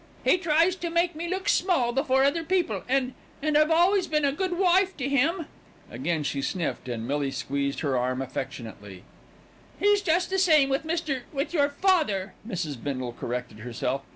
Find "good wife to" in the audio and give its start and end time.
4.31-5.07